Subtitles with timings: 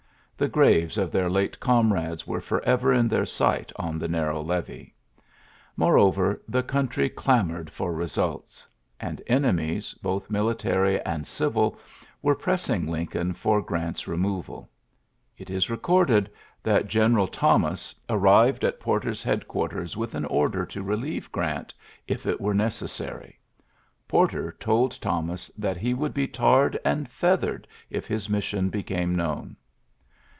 [0.41, 4.95] The graves of their late comrades were forever in their sight on the narrow levee.
[5.77, 8.65] Moreover, the country clam oured for results;
[8.99, 11.77] and enemies, both military and civil,
[12.23, 14.67] were pressing Lin coln for Grant's removal.
[15.37, 16.27] It is re corded
[16.63, 19.23] that General Thomas arrived at 74 ULYSSES S.
[19.23, 20.45] GEANT Porter's headqiiarters with an oi
[20.81, 21.71] relieve Orant^
[22.07, 23.35] if it were nee
[24.07, 29.55] Porter told Thomas that he wo tarred and feathered if his missi came known.